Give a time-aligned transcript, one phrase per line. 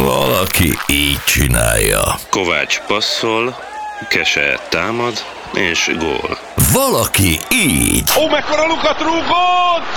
[0.00, 2.00] Valaki így csinálja.
[2.30, 3.56] Kovács passzol,
[4.08, 5.12] Kese támad,
[5.54, 6.38] és gól.
[6.72, 8.10] Valaki így.
[8.20, 9.92] Ó, mekkora lukat rúgott!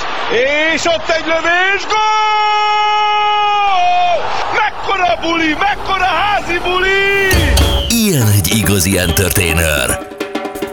[0.73, 3.05] És ott egy lövés, gól!
[4.53, 7.27] Mekkora buli, mekkora házi buli!
[7.89, 10.07] Ilyen egy igazi entertainer.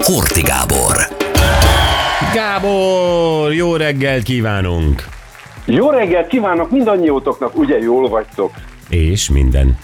[0.00, 0.96] Horti Gábor.
[2.34, 5.04] Gábor, jó reggelt kívánunk!
[5.64, 8.52] Jó reggelt kívánok mindannyiótoknak, ugye jól vagytok?
[8.93, 9.79] És minden.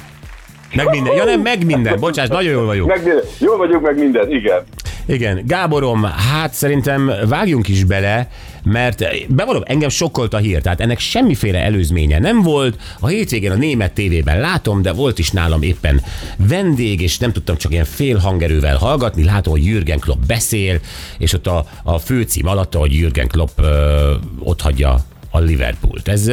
[0.74, 1.14] Meg minden.
[1.14, 2.00] Ja nem, meg minden.
[2.00, 2.88] Bocsáss, nagyon jól vagyunk.
[2.88, 3.22] Meg, minden.
[3.38, 4.62] jól vagyok, meg minden, igen.
[5.06, 8.30] Igen, Gáborom, hát szerintem vágjunk is bele,
[8.64, 12.76] mert bevallom, engem sokkolt a hír, tehát ennek semmiféle előzménye nem volt.
[13.00, 16.00] A hétvégén a német tévében látom, de volt is nálam éppen
[16.36, 19.24] vendég, és nem tudtam csak ilyen fél hangerővel hallgatni.
[19.24, 20.80] Látom, hogy Jürgen Klopp beszél,
[21.18, 26.08] és ott a, a főcím alatt, hogy Jürgen Klopp ö, ott hagyja a Liverpoolt.
[26.08, 26.26] Ez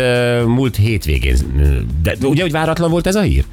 [0.46, 1.36] múlt hétvégén,
[2.04, 3.44] de ugye, hogy váratlan volt ez a hír?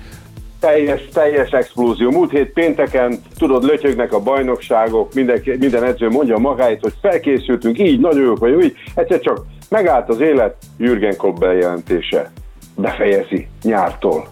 [0.60, 2.10] Teljes, teljes explózió.
[2.10, 8.00] Múlt hét pénteken, tudod, lötyögnek a bajnokságok, mindenki, minden edző mondja magáit, hogy felkészültünk, így,
[8.00, 8.74] nagyon jók vagy úgy.
[8.94, 12.30] Egyszer csak megállt az élet, Jürgen Klopp bejelentése.
[12.76, 14.31] Befejezi nyártól.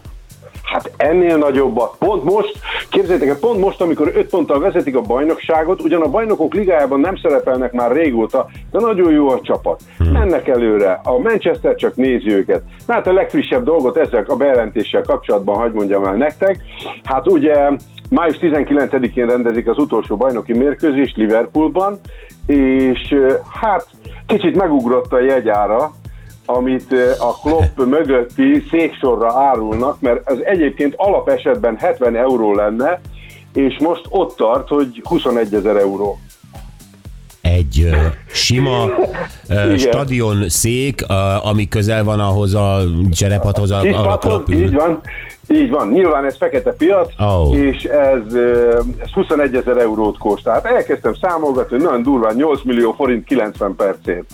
[0.72, 1.94] Hát ennél nagyobbat.
[1.98, 2.58] Pont most,
[2.90, 7.16] képzeljétek el, pont most, amikor 5 ponttal vezetik a bajnokságot, ugyan a bajnokok ligájában nem
[7.16, 9.80] szerepelnek már régóta, de nagyon jó a csapat.
[10.12, 11.00] Mennek előre.
[11.04, 12.62] A Manchester csak nézi őket.
[12.86, 16.58] Na hát a legfrissebb dolgot ezzel a bejelentéssel kapcsolatban hagyd mondjam el nektek.
[17.04, 17.70] Hát ugye
[18.10, 22.00] május 19-én rendezik az utolsó bajnoki mérkőzést Liverpoolban,
[22.46, 23.14] és
[23.60, 23.86] hát
[24.26, 25.92] kicsit megugrott a jegyára,
[26.56, 33.00] amit a Klopp mögötti széksorra árulnak, mert az egyébként alapesetben 70 euró lenne,
[33.54, 36.18] és most ott tart, hogy 21 ezer euró.
[37.40, 37.96] Egy ö,
[38.32, 38.90] sima
[39.48, 44.56] ö, stadion szék, ö, ami közel van ahhoz a cserepathoz, a, a ül.
[44.56, 45.00] így van,
[45.48, 45.88] így van.
[45.88, 47.54] Nyilván ez fekete piac, Ó.
[47.54, 48.34] és ez,
[49.02, 50.44] ez 21 ezer eurót kóst.
[50.44, 54.24] Tehát elkezdtem számolgatni, hogy nagyon durván 8 millió forint 90 percét.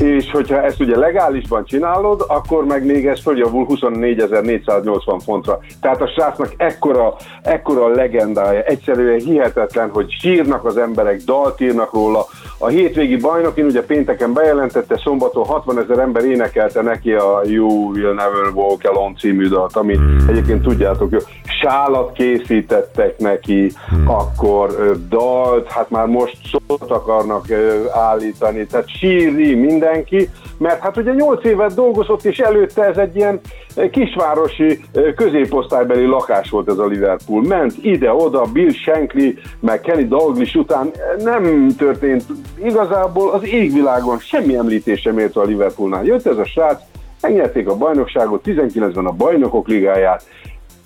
[0.00, 5.58] És hogyha ezt ugye legálisban csinálod, akkor meg még ez följavul 24.480 fontra.
[5.80, 12.26] Tehát a srácnak ekkora, ekkora legendája, egyszerűen hihetetlen, hogy sírnak az emberek, dalt írnak róla.
[12.58, 18.14] A hétvégi bajnokin ugye pénteken bejelentette, szombaton 60 ezer ember énekelte neki a You Will
[18.14, 20.26] Never Walk Alone című dalt, amit hmm.
[20.28, 21.18] egyébként tudjátok, jó.
[21.60, 24.08] sálat készítettek neki, hmm.
[24.08, 27.44] akkor dalt, hát már most szót akarnak
[27.92, 29.54] állítani, tehát sírni
[29.90, 33.40] mindenki, mert hát ugye 8 évet dolgozott, és előtte ez egy ilyen
[33.76, 37.42] ö, kisvárosi ö, középosztálybeli lakás volt ez a Liverpool.
[37.42, 39.28] Ment ide-oda, Bill Shankly,
[39.60, 42.24] meg Kenny Dalglish után nem történt
[42.64, 46.04] igazából az égvilágon semmi említés sem a Liverpoolnál.
[46.04, 46.80] Jött ez a srác,
[47.20, 50.24] megnyerték a bajnokságot, 19-ben a bajnokok ligáját,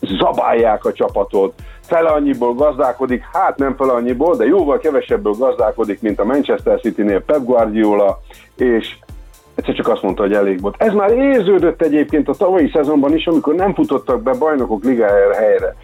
[0.00, 1.54] zabálják a csapatot,
[1.86, 7.20] fele annyiból gazdálkodik, hát nem fele annyiból, de jóval kevesebből gazdálkodik, mint a Manchester City-nél
[7.20, 8.20] Pep Guardiola,
[8.56, 8.96] és
[9.54, 10.74] egyszer csak azt mondta, hogy elég volt.
[10.78, 15.76] Ez már érződött egyébként a tavalyi szezonban is, amikor nem futottak be bajnokok ligájára helyre.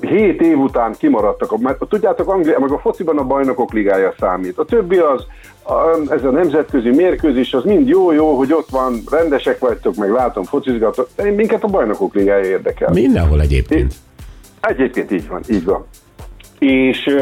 [0.00, 4.58] Hét év után kimaradtak, mert tudjátok, Anglia, meg a fociban a bajnokok ligája számít.
[4.58, 5.26] A többi az,
[5.62, 10.44] a, ez a nemzetközi mérkőzés, az mind jó-jó, hogy ott van, rendesek vagytok, meg látom,
[10.44, 12.92] focizgatok, de minket a bajnokok ligája érdekel.
[12.92, 13.94] Mindenhol egyébként.
[14.66, 15.86] Egyébként így van, így van.
[16.58, 17.16] És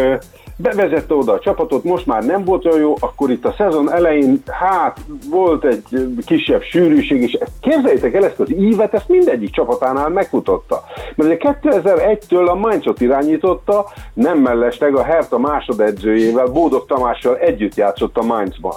[0.56, 4.42] bevezette oda a csapatot, most már nem volt olyan jó, akkor itt a szezon elején,
[4.46, 4.98] hát
[5.30, 5.84] volt egy
[6.26, 10.84] kisebb sűrűség, és képzeljétek el ezt az ívet, ezt mindegyik csapatánál megfutotta.
[11.14, 18.16] Mert ugye 2001-től a Mainzot irányította, nem mellesleg a Hertha másodedzőjével, Bódog Tamással együtt játszott
[18.16, 18.74] a Mainzban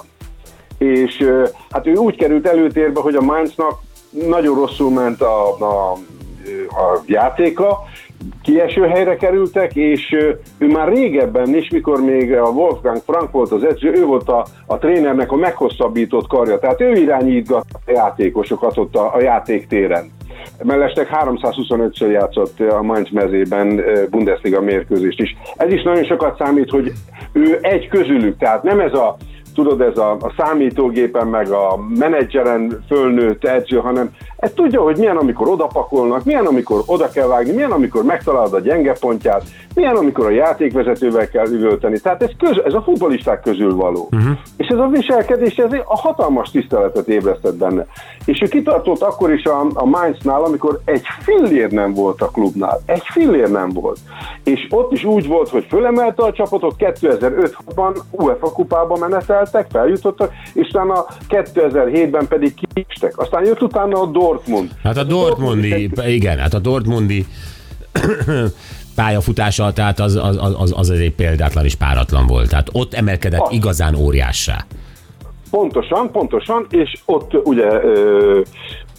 [0.78, 1.30] és
[1.70, 5.92] hát ő úgy került előtérbe, hogy a Mainznak nagyon rosszul ment a, a,
[6.68, 7.78] a játéka,
[8.42, 10.16] kieső helyre kerültek, és
[10.58, 14.46] ő már régebben is, mikor még a Wolfgang Frank volt az edző, ő volt a,
[14.66, 20.14] a trénernek a meghosszabbított karja, tehát ő irányítgat a játékosokat ott a, a játéktéren.
[20.62, 25.36] Mellesleg 325-ször játszott a Mainz mezében Bundesliga mérkőzést is.
[25.56, 26.92] Ez is nagyon sokat számít, hogy
[27.32, 29.16] ő egy közülük, tehát nem ez a
[29.56, 35.16] tudod, ez a, a számítógépen, meg a menedzseren fölnőtt edző, hanem ez tudja, hogy milyen,
[35.16, 39.42] amikor odapakolnak, milyen, amikor oda kell vágni, milyen, amikor megtalálod a gyenge pontját,
[39.74, 41.98] milyen, amikor a játékvezetővel kell üvölteni.
[41.98, 44.08] Tehát ez, köz, ez a futbolisták közül való.
[44.12, 44.36] Uh-huh.
[44.56, 47.86] És ez a viselkedés, ez a hatalmas tiszteletet ébresztett benne.
[48.24, 52.80] És ő kitartott akkor is a, a Mainznál, amikor egy fillér nem volt a klubnál.
[52.86, 53.98] Egy fillér nem volt.
[54.44, 60.32] És ott is úgy volt, hogy fölemelte a csapatot, 2005-ban UEFA kupába menetelt, szerepeltek, feljutottak,
[60.52, 63.18] és utána 2007-ben pedig kiestek.
[63.18, 64.70] Aztán jött utána a Dortmund.
[64.82, 67.26] Hát a Dortmundi, igen, hát a Dortmundi
[68.94, 72.48] pályafutása, tehát az, az, az, az azért példátlan és páratlan volt.
[72.48, 73.52] Tehát ott emelkedett Az.
[73.52, 74.64] igazán óriássá.
[75.50, 78.40] Pontosan, pontosan, és ott ugye ö,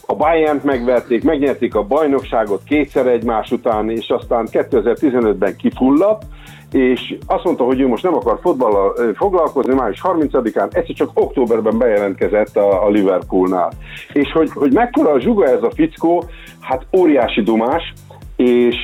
[0.06, 6.24] a Bayern megverték, megnyerték a bajnokságot kétszer egymás után, és aztán 2015-ben kifulladt,
[6.72, 11.78] és azt mondta, hogy ő most nem akar fotballal foglalkozni, május 30-án, egyszer csak októberben
[11.78, 13.72] bejelentkezett a, a Liverpoolnál.
[14.14, 16.24] És hogy, hogy mekkora a zsuga ez a fickó,
[16.60, 17.94] hát óriási dumás,
[18.38, 18.76] és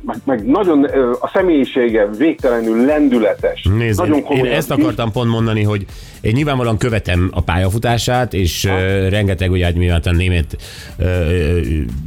[0.00, 0.84] meg, meg nagyon
[1.20, 3.68] a személyisége végtelenül lendületes.
[3.78, 5.86] Nézd, nagyon én, én komolyan ezt akartam pont mondani, hogy
[6.20, 10.56] én nyilvánvalóan követem a pályafutását, és uh, rengeteg ugye hát mivel a német
[10.98, 11.06] uh,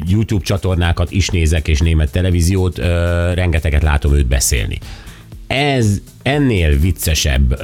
[0.08, 2.86] YouTube csatornákat is nézek, és német televíziót, uh,
[3.34, 4.80] rengeteget látom őt beszélni.
[5.48, 7.62] Ez ennél viccesebb,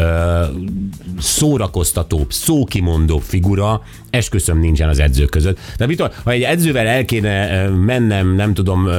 [1.20, 5.58] szórakoztatóbb, szókimondóbb figura, esküszöm nincsen az edzők között.
[5.78, 8.90] De mit ha egy edzővel el kéne mennem, nem tudom,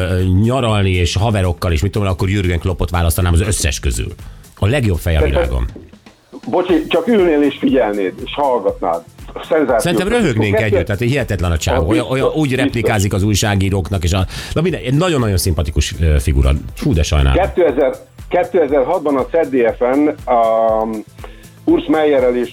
[0.42, 4.12] nyaralni és haverokkal, és mit tudom, akkor Jürgen Kloppot választanám az összes közül.
[4.58, 5.66] A legjobb fej a világon.
[6.50, 9.02] Bocsi, csak ülnél és figyelnéd, és hallgatnád.
[9.48, 9.78] Szenzáció.
[9.78, 11.88] Szerintem röhögnénk együtt, tehát hihetetlen a csávó.
[11.88, 16.50] Olyan, olyan, úgy replikázik az újságíróknak, és a, na minden, egy nagyon-nagyon szimpatikus figura.
[16.74, 17.50] Fú, de sajnálom.
[17.54, 17.94] 2000,
[18.30, 20.42] 2006-ban a ZDF-en a
[21.64, 22.50] Urs Meyerrel és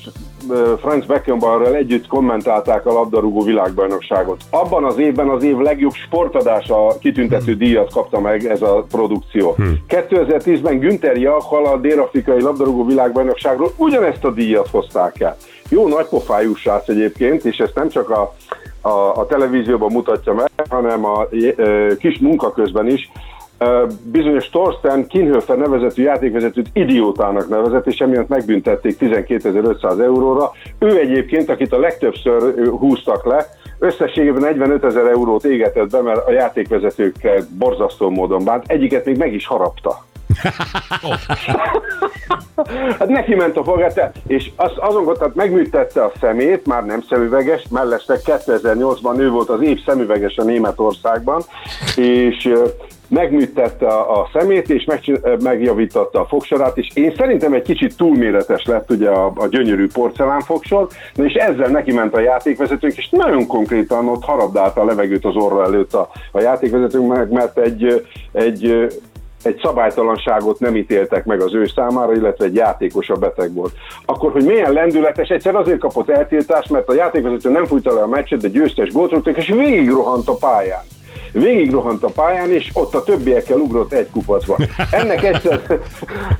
[0.79, 4.41] Franz Beckenbauerrel együtt kommentálták a labdarúgó világbajnokságot.
[4.49, 9.55] Abban az évben az év legjobb sportadása kitüntető díjat kapta meg ez a produkció.
[9.89, 15.37] 2010-ben Günther Jachal a dél-afrikai labdarúgó világbajnokságról ugyanezt a díjat hozták el.
[15.69, 18.33] Jó nagypofájú srác egyébként, és ezt nem csak a,
[18.81, 23.11] a, a televízióban mutatja meg, hanem a ö, kis munka közben is.
[24.03, 30.51] Bizonyos Torsten Kinhöfer nevezetű játékvezetőt idiótának nevezett, és emiatt megbüntették 12.500 euróra.
[30.79, 33.45] Ő egyébként, akit a legtöbbször húztak le,
[33.79, 38.63] összességében 45 ezer eurót égetett be, mert a játékvezetőkkel borzasztó módon bánt.
[38.67, 40.05] Egyiket még meg is harapta.
[42.99, 47.63] Hát neki ment a fogata, és az, azon tehát megműtette a szemét, már nem szemüveges,
[47.69, 51.41] mellesleg 2008-ban ő volt az év szemüveges a Németországban,
[51.95, 52.53] és
[53.11, 58.65] megműtette a, a szemét, és ö, megjavította a fogsorát, és én szerintem egy kicsit túlméretes
[58.65, 63.09] lett ugye a, a gyönyörű porcelán fogsor, na és ezzel neki ment a játékvezetők, és
[63.09, 68.05] nagyon konkrétan ott harabdálta a levegőt az orra előtt a, a játékvezetők, meg- mert egy,
[68.31, 68.89] egy
[69.43, 73.73] egy szabálytalanságot nem ítéltek meg az ő számára, illetve egy játékos a beteg volt.
[74.05, 78.07] Akkor, hogy milyen lendületes, egyszer azért kapott eltiltást, mert a játékvezető nem fújta le a
[78.07, 80.83] meccset, de győztes gólt és végigrohant a pályán.
[81.31, 84.57] Végigrohant a pályán, és ott a többiekkel ugrott egy kupacba.
[84.91, 85.61] Ennek egyszer,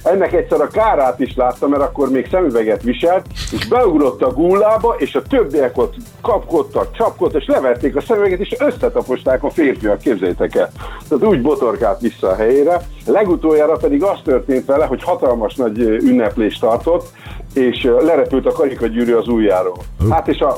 [0.04, 4.96] ennek egyszer a kárát is láttam, mert akkor még szemüveget viselt, és beugrott a gullába,
[4.98, 10.56] és a többiek ott kapkodtak, csapkodtak, és leverték a szemüveget, és összetaposták a férfiak, képzeljétek
[10.56, 10.70] el.
[11.10, 12.82] Tehát úgy botorkált vissza a helyére.
[13.06, 17.08] Legutoljára pedig az történt vele, hogy hatalmas nagy ünneplést tartott,
[17.54, 19.78] és lerepült a karikagyűrű az ujjáról.
[20.10, 20.58] Hát és a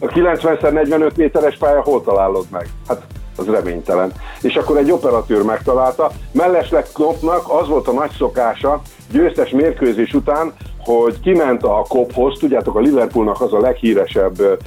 [0.00, 2.68] 90x45 méteres pálya hol találod meg?
[2.88, 3.02] Hát
[3.36, 4.12] az reménytelen.
[4.42, 6.10] És akkor egy operatőr megtalálta.
[6.32, 10.52] Mellesleg Kloppnak az volt a nagy szokása, győztes mérkőzés után,
[10.86, 14.58] hogy kiment a kophoz, tudjátok, a Liverpoolnak az a leghíresebb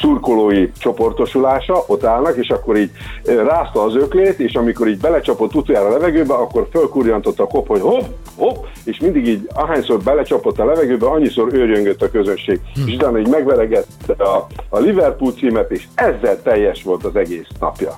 [0.00, 2.90] szurkolói csoportosulása, ott állnak, és akkor így
[3.24, 7.80] rázta az öklét, és amikor így belecsapott utoljára a levegőbe, akkor fölkurjantott a kop, hogy
[7.80, 8.02] hopp,
[8.36, 12.60] hopp, és mindig így ahányszor belecsapott a levegőbe, annyiszor őrjöngött a közönség.
[12.86, 17.96] És utána így megveregette a, a Liverpool címet, és ezzel teljes volt az egész napja.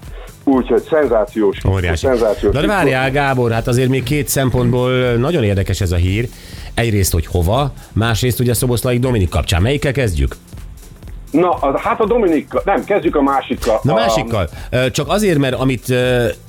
[0.49, 1.59] Úgyhogy szenzációs.
[1.69, 2.07] Óriási.
[2.07, 6.29] szenzációs De várjál, Gábor, hát azért még két szempontból nagyon érdekes ez a hír.
[6.75, 9.63] Egyrészt, hogy hova, másrészt ugye Szoboszlai Dominik kapcsán.
[9.63, 10.37] Melyikkel kezdjük?
[11.31, 13.81] Na, a- hát a Dominikkal, nem, kezdjük a másikkal.
[13.83, 14.49] Na a, másikkal.
[14.91, 15.95] Csak azért, mert amit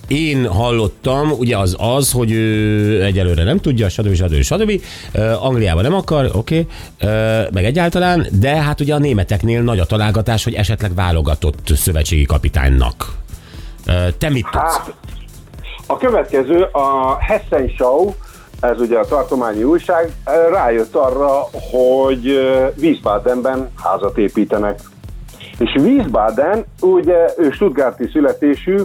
[0.07, 4.13] én hallottam, ugye az az, hogy ő egyelőre nem tudja, stb.
[4.13, 4.41] stb.
[4.41, 4.81] stb.
[5.39, 6.67] Angliában nem akar, oké,
[6.99, 7.47] okay.
[7.53, 13.17] meg egyáltalán, de hát ugye a németeknél nagy a találgatás, hogy esetleg válogatott szövetségi kapitánynak.
[14.17, 14.77] Te mit tudsz?
[14.77, 14.93] Hát,
[15.87, 18.13] a következő, a Hessen Show,
[18.59, 20.11] ez ugye a tartományi újság,
[20.51, 21.29] rájött arra,
[21.71, 22.39] hogy
[22.77, 24.79] Wiesbadenben házat építenek.
[25.57, 28.77] És Wiesbaden, ugye ő Stuttgarti születésű,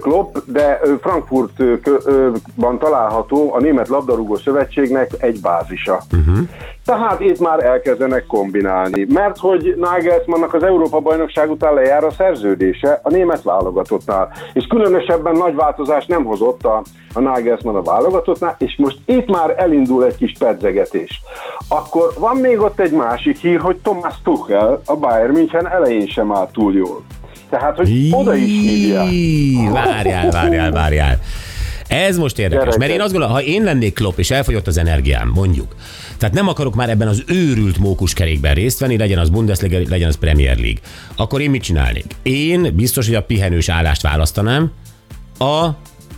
[0.00, 6.02] Klopp, de Frankfurtban található a Német Labdarúgó Szövetségnek egy bázisa.
[6.12, 6.38] Uh-huh.
[6.86, 13.10] Tehát itt már elkezdenek kombinálni, mert hogy Nagelsmannnak az Európa-bajnokság után lejár a szerződése a
[13.10, 16.82] német válogatottnál, és különösebben nagy változást nem hozott a,
[17.14, 21.20] a Nagelsmann a válogatottnál, és most itt már elindul egy kis pedzegetés.
[21.68, 26.32] Akkor van még ott egy másik hír, hogy Thomas Tuchel a Bayern München elején sem
[26.32, 27.02] áll túl jól.
[27.50, 29.06] Tehát, hogy oda is hívják.
[29.72, 31.18] Várjál, várjál, várjál.
[31.88, 32.78] Ez most érdekes, Gyerekek.
[32.80, 35.74] mert én azt gondolom, ha én lennék Klopp, és elfogyott az energiám, mondjuk,
[36.18, 40.16] tehát nem akarok már ebben az őrült mókuskerékben részt venni, legyen az Bundesliga, legyen az
[40.16, 40.80] Premier League,
[41.16, 42.04] akkor én mit csinálnék?
[42.22, 44.70] Én biztos, hogy a pihenős állást választanám,
[45.38, 45.68] a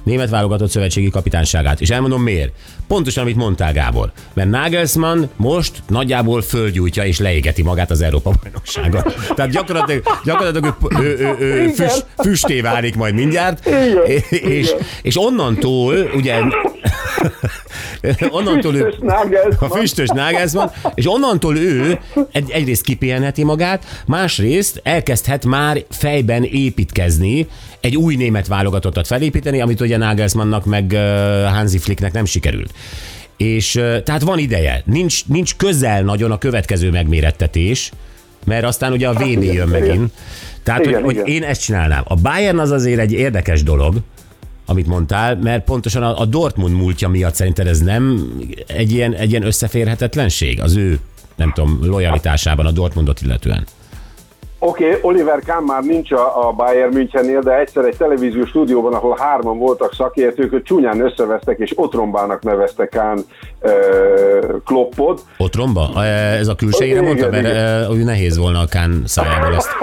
[0.08, 1.80] német válogatott szövetségi kapitányságát.
[1.80, 2.52] És elmondom miért.
[2.86, 4.12] Pontosan, amit mondtál, Gábor.
[4.34, 9.02] Mert Nagelsmann most nagyjából földgyújtja és leégeti magát az Európa bajnokságon.
[9.34, 13.66] Tehát gyakorlatilag, gyakorlatilag ő, ő, ő, ő füst, füsté válik majd mindjárt.
[13.66, 14.78] Igen, És, igen.
[15.02, 16.40] és onnantól, ugye,
[18.30, 18.94] onnantól ő,
[19.58, 21.98] a füstös Nagelsmann, és onnantól ő
[22.32, 27.46] egy, egyrészt kipihenheti magát, másrészt elkezdhet már fejben építkezni,
[27.80, 30.96] egy új német válogatottat felépíteni, amit ugye Nagelsmannnak meg
[31.52, 32.72] Hansi Flicknek nem sikerült.
[33.36, 33.70] És
[34.04, 37.92] tehát van ideje, nincs, nincs közel nagyon a következő megmérettetés,
[38.44, 40.12] mert aztán ugye a VB igen, jön megint.
[40.62, 41.24] Tehát, Igen, hogy, igen.
[41.24, 42.02] hogy én ezt csinálnám.
[42.04, 43.96] A Bayern az azért egy érdekes dolog,
[44.70, 48.32] amit mondtál, mert pontosan a, a Dortmund múltja miatt szerinted ez nem
[48.66, 50.98] egy ilyen, egy ilyen összeférhetetlenség az ő,
[51.36, 53.66] nem tudom, lojalitásában a Dortmundot illetően.
[54.60, 58.94] Oké, okay, Oliver Kahn már nincs a, a Bayern Münchennél, de egyszer egy televíziós stúdióban,
[58.94, 63.18] ahol hárman voltak szakértők, hogy csúnyán összevesztek és otrombának nevezte Kahn
[63.60, 63.70] ö,
[64.64, 65.20] Kloppot.
[65.36, 66.04] Otromba?
[66.04, 67.56] Ez a külsejére Igen, mondta, mert igen.
[67.56, 69.68] eh, úgy nehéz volna a Kán szájából ezt.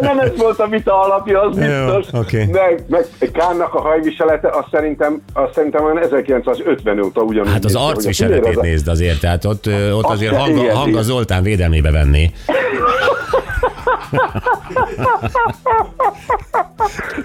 [0.00, 2.06] Nem ez volt a vita alapja, az biztos.
[2.12, 2.44] Jó, oké.
[2.44, 7.52] De meg Kánnak a hajviselete, azt szerintem, azt szerintem olyan 1950 óta ugyanúgy.
[7.52, 10.40] Hát az néz ki, hogy a arcviseletét az nézd azért, tehát ott, ott azért se-
[10.40, 11.02] hanga, igen, hanga igen.
[11.02, 12.30] Zoltán védelmébe venni.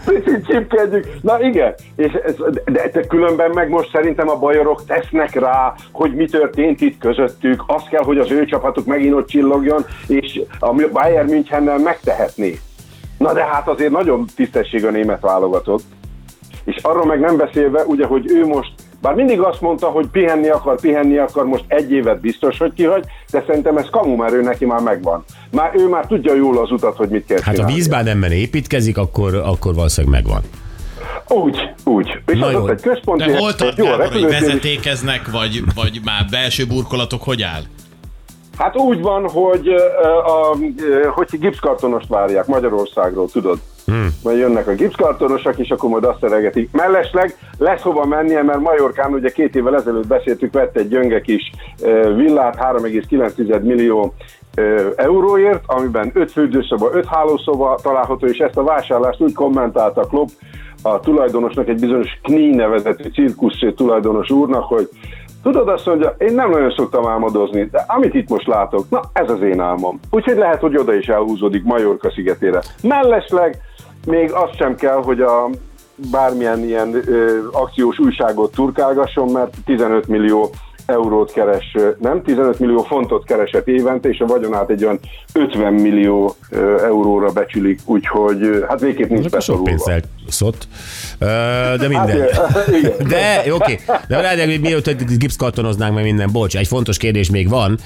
[0.06, 1.08] Picit csipkedjük.
[1.22, 2.36] Na igen, és ez,
[2.66, 7.64] de, de különben meg most szerintem a bajorok tesznek rá, hogy mi történt itt közöttük.
[7.68, 12.60] Az kell, hogy az ő csapatuk megint ott csillogjon, és a Bayern Münchennel megtehetné.
[13.18, 15.84] Na de hát azért nagyon tisztesség a német válogatott.
[16.66, 20.48] És arról meg nem beszélve, ugye, hogy ő most, bár mindig azt mondta, hogy pihenni
[20.50, 24.42] akar, pihenni akar, most egy évet biztos, hogy kihagy, de szerintem ez kamu, mert ő
[24.42, 25.24] neki már megvan.
[25.52, 27.74] Már ő már tudja jól az utat, hogy mit kell Hát ha csinálni.
[27.74, 30.42] vízbádenben építkezik, akkor, akkor valószínűleg megvan.
[31.28, 32.20] Úgy, úgy.
[32.26, 32.60] És Na az jó.
[32.62, 33.24] ott egy központi...
[33.32, 37.62] De hol tart Gábor, hogy vezetékeznek, vagy, vagy már belső burkolatok hogy áll?
[38.58, 39.68] Hát úgy van, hogy,
[40.26, 43.60] a, ö, hogy gipszkartonost várják Magyarországról, tudod?
[43.90, 44.08] Hmm.
[44.24, 46.72] Majd jönnek a gipszkartonosok, és akkor majd azt szeregetik.
[46.72, 51.52] Mellesleg lesz hova mennie, mert Majorkán ugye két évvel ezelőtt beszéltük, vett egy gyönge kis
[52.16, 54.14] villát 3,9 millió
[54.96, 60.28] euróért, amiben 5 fürdőszoba, 5 hálószoba található, és ezt a vásárlást úgy kommentálta Klopp
[60.82, 64.90] a tulajdonosnak, egy bizonyos Knie nevezetű cirkusz tulajdonos úrnak, hogy
[65.44, 69.30] Tudod azt mondja, én nem nagyon szoktam álmodozni, de amit itt most látok, na ez
[69.30, 70.00] az én álmom.
[70.10, 72.62] Úgyhogy lehet, hogy oda is elhúzódik Majorka szigetére.
[72.84, 73.58] Mellesleg
[74.06, 75.50] még azt sem kell, hogy a
[76.12, 80.50] bármilyen ilyen ö, akciós újságot turkálgasson, mert 15 millió
[80.86, 85.00] eurót keres, nem 15 millió fontot keresett évente, és a vagyonát egy olyan
[85.34, 86.36] 50 millió
[86.84, 89.72] euróra becsülik, úgyhogy hát végképp nincs sok beszorulva.
[91.18, 91.26] Ö,
[91.80, 92.28] De minden.
[92.32, 92.70] Hát.
[93.08, 93.80] De, oké.
[94.08, 97.80] De rád, hogy mielőtt gipszkartonoznánk meg minden, bocs, egy fontos kérdés még van.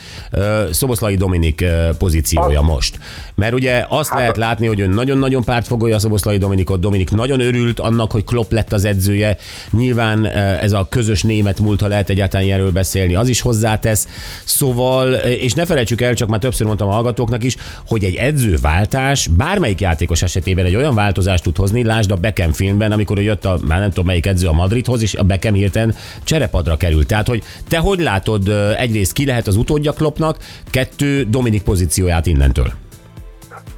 [0.72, 1.66] Szoboszlai Dominik
[1.98, 3.00] pozíciója Az- most.
[3.36, 6.80] Mert ugye azt Hát lehet látni, hogy ön nagyon-nagyon pártfogolja Szoboszlai Dominikot.
[6.80, 9.38] Dominik nagyon örült annak, hogy Klopp lett az edzője.
[9.72, 10.26] Nyilván
[10.62, 14.08] ez a közös német múlt, ha lehet egyáltalán ilyenről beszélni, az is hozzátesz.
[14.44, 17.56] Szóval, és ne felejtsük el, csak már többször mondtam a hallgatóknak is,
[17.88, 22.92] hogy egy edzőváltás bármelyik játékos esetében egy olyan változást tud hozni, lásd a Beckham filmben,
[22.92, 26.78] amikor jött a, már nem tudom melyik edző a Madridhoz, és a Beckham hirtelen cserepadra
[26.78, 27.08] került.
[27.08, 30.38] Tehát, hogy te hogy látod, egyrészt ki lehet az utódja Kloppnak,
[30.70, 32.83] kettő Dominik pozícióját innentől?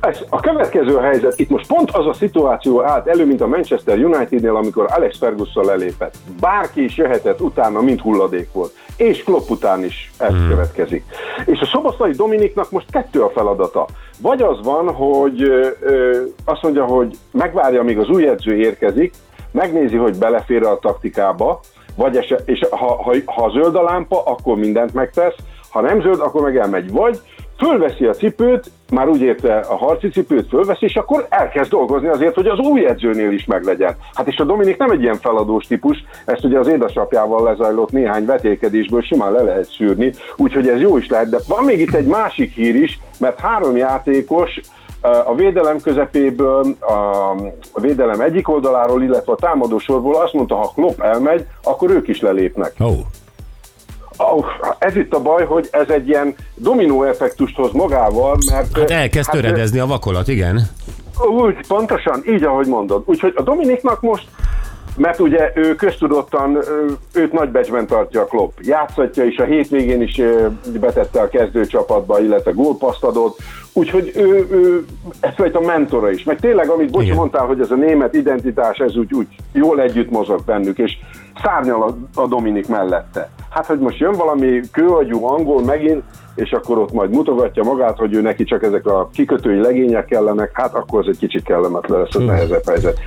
[0.05, 3.97] Ez a következő helyzet, itt most pont az a szituáció állt elő, mint a Manchester
[3.97, 6.15] Unitednél, amikor Alex Ferguson lelépett.
[6.39, 8.73] Bárki is jöhetett utána, mint hulladék volt.
[8.97, 10.47] És Klopp után is ez hmm.
[10.49, 11.03] következik.
[11.45, 13.87] És a Szoboszlai Dominiknak most kettő a feladata.
[14.21, 19.13] Vagy az van, hogy ö, ö, azt mondja, hogy megvárja, amíg az új edző érkezik,
[19.51, 21.59] megnézi, hogy belefér a taktikába,
[21.95, 25.35] vagy eset, és ha, ha, ha zöld a lámpa, akkor mindent megtesz,
[25.69, 26.91] ha nem zöld, akkor meg elmegy.
[26.91, 27.21] Vagy
[27.57, 32.35] fölveszi a cipőt, már úgy érte a harci cipőt fölveszi, és akkor elkezd dolgozni azért,
[32.35, 33.95] hogy az új edzőnél is meglegyen.
[34.13, 38.25] Hát és a Dominik nem egy ilyen feladós típus, ezt ugye az édesapjával lezajlott néhány
[38.25, 42.07] vetélkedésből simán le lehet szűrni, úgyhogy ez jó is lehet, de van még itt egy
[42.07, 44.59] másik hír is, mert három játékos
[45.25, 46.65] a védelem közepéből,
[47.71, 52.07] a védelem egyik oldaláról, illetve a támadó sorból azt mondta, ha Klopp elmegy, akkor ők
[52.07, 52.73] is lelépnek.
[52.79, 52.95] Oh.
[54.17, 54.45] Oh,
[54.79, 58.77] ez itt a baj, hogy ez egy ilyen dominó effektust hoz magával, mert...
[58.77, 60.61] Hát elkezd hát, töredezni a vakolat, igen.
[61.39, 63.03] Úgy, pontosan, így ahogy mondod.
[63.05, 64.27] Úgyhogy a Dominiknak most
[64.97, 66.57] mert ugye ő köztudottan,
[67.13, 68.57] őt nagy becsben tartja a Klopp.
[68.61, 70.21] Játszatja is, a hétvégén is
[70.79, 73.39] betette a kezdőcsapatba, illetve gólpaszt adott,
[73.73, 74.85] úgyhogy ő, ő
[75.19, 76.23] egyfajta mentora is.
[76.23, 77.17] Meg tényleg, amit Bocsi Igen.
[77.17, 80.97] mondtál, hogy ez a német identitás, ez úgy, úgy jól együtt mozog bennük, és
[81.43, 83.29] szárnyal a, a Dominik mellette.
[83.49, 86.03] Hát, hogy most jön valami kőagyú angol megint,
[86.35, 90.49] és akkor ott majd mutogatja magát, hogy ő neki csak ezek a kikötői legények kellenek,
[90.53, 92.99] hát akkor ez egy kicsit kellemetlen lesz, az nehezebb helyzet.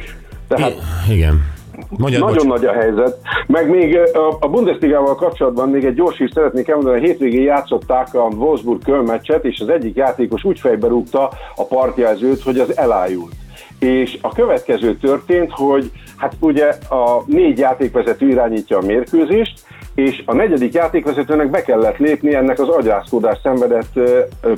[0.49, 0.73] Tehát
[1.11, 1.57] Igen.
[1.99, 2.61] Mondjad, nagyon bocs.
[2.61, 3.18] nagy a helyzet.
[3.47, 3.99] Meg még
[4.40, 6.99] a- Bundesligával kapcsolatban még egy gyors hírt szeretnék elmondani.
[6.99, 11.64] A hétvégén játszották a Wolfsburg Köln meccset, és az egyik játékos úgy fejbe rúgta a
[11.64, 13.32] partjelzőt, hogy az elájult.
[13.78, 19.61] És a következő történt, hogy hát ugye a négy játékvezető irányítja a mérkőzést,
[19.99, 24.00] és a negyedik játékvezetőnek be kellett lépni ennek az agyászkódás szenvedett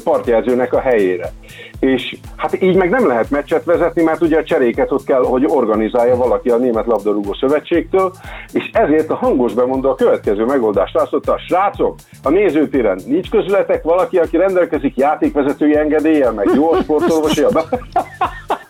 [0.05, 1.33] partjelzőnek a helyére.
[1.79, 5.45] És hát így meg nem lehet meccset vezetni, mert ugye a cseréket ott kell, hogy
[5.49, 8.13] organizálja valaki a Német Labdarúgó Szövetségtől,
[8.53, 11.39] és ezért a hangos bemondó a következő megoldást választotta.
[11.39, 17.49] Srácok, a nézőtéren nincs közületek valaki, aki rendelkezik játékvezetői engedéllyel, meg jó sportolvasja.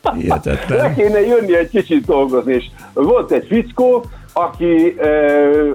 [0.02, 0.94] Le Hihetetlen.
[0.94, 5.08] kéne jönni egy kicsit dolgozni, és volt egy fickó, aki e,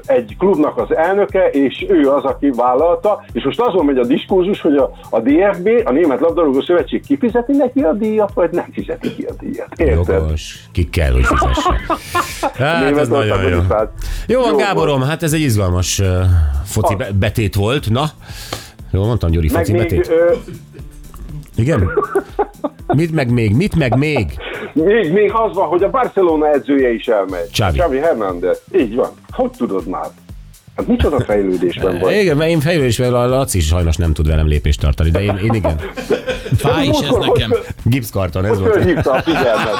[0.06, 4.62] egy klubnak az elnöke, és ő az, aki vállalta, és most azon megy a diskurzus,
[4.62, 9.16] hogy a, a DFB, a Német Labdarúgó Szövetség kifizeti neki a díjat, vagy nem fizeti
[9.16, 9.68] ki a díjat.
[9.78, 10.22] Érted?
[10.22, 10.60] Jogos.
[10.72, 11.74] Ki kell, hogy fizesse.
[12.58, 13.60] Hát, ez nagyon jó.
[14.28, 16.08] Jó van, Gáborom, hát ez egy izgalmas uh,
[16.66, 17.90] foci be- betét volt.
[17.90, 18.04] Na,
[18.92, 20.08] jól mondtam, Gyuri, Meg foci még, betét.
[20.10, 20.34] ö,
[21.56, 21.90] Igen?
[22.96, 23.56] Mit meg még?
[23.56, 24.38] Mit meg még?
[24.84, 27.50] Még, még az van, hogy a Barcelona edzője is elmegy.
[27.52, 27.78] Xavi.
[27.78, 28.62] Xavi Hernández.
[28.76, 29.10] Így van.
[29.32, 30.08] Hogy tudod már?
[30.76, 32.16] Hát micsoda fejlődésben vagy.
[32.16, 35.40] Igen, mert én fejlődésben a Laci is sajnos nem tud velem lépést tartani, de én,
[35.44, 35.80] én igen.
[36.58, 37.54] Fáj is ez nekem.
[37.84, 38.74] Gipszkarton, ez volt.
[38.74, 39.76] fölhívta a figyelmet.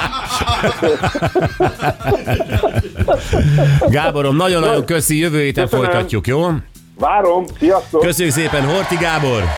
[3.88, 5.84] Gáborom, nagyon-nagyon köszi, jövő héten Köszönöm.
[5.84, 6.46] folytatjuk, jó?
[6.98, 8.00] Várom, sziasztok!
[8.00, 9.42] Köszönjük szépen, Horti Gábor!